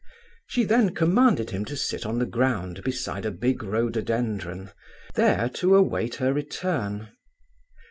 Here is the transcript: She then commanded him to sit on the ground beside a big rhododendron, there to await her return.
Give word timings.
She 0.47 0.63
then 0.63 0.95
commanded 0.95 1.51
him 1.51 1.63
to 1.65 1.75
sit 1.77 2.07
on 2.07 2.17
the 2.17 2.25
ground 2.25 2.83
beside 2.83 3.23
a 3.23 3.29
big 3.29 3.61
rhododendron, 3.61 4.71
there 5.13 5.47
to 5.59 5.75
await 5.75 6.15
her 6.15 6.33
return. 6.33 7.09